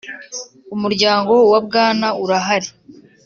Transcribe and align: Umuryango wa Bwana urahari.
Umuryango 0.75 1.33
wa 1.51 1.59
Bwana 1.65 2.07
urahari. 2.23 2.69